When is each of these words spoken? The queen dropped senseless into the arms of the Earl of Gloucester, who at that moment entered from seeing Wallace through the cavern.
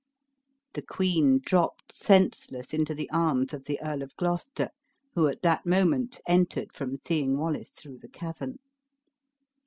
The 0.73 0.81
queen 0.81 1.41
dropped 1.45 1.93
senseless 1.93 2.73
into 2.73 2.95
the 2.95 3.07
arms 3.11 3.53
of 3.53 3.65
the 3.65 3.79
Earl 3.83 4.01
of 4.01 4.15
Gloucester, 4.15 4.71
who 5.13 5.27
at 5.27 5.43
that 5.43 5.63
moment 5.67 6.19
entered 6.27 6.73
from 6.73 6.97
seeing 6.97 7.37
Wallace 7.37 7.69
through 7.69 7.99
the 7.99 8.09
cavern. 8.09 8.57